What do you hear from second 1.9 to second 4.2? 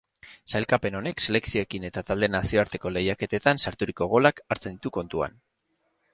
taldeen nazioarteko lehiaketetan sarturiko